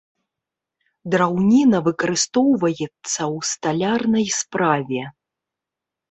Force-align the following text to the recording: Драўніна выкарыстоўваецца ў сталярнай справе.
Драўніна 1.15 1.77
выкарыстоўваецца 1.87 2.71
ў 2.75 3.37
сталярнай 3.51 4.25
справе. 4.39 5.03